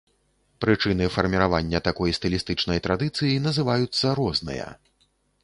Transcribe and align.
Прычыны 0.63 1.09
фарміравання 1.15 1.81
такой 1.89 2.15
стылістычнай 2.19 2.83
традыцыі 2.89 3.37
называюцца 3.47 4.17
розныя. 4.23 4.67